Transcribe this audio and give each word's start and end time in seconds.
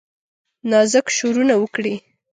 نازک 0.69 1.07
شورونه 1.17 1.55
وکړي 1.57 1.95